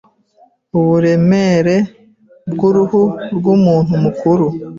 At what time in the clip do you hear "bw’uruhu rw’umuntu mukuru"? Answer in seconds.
2.51-4.47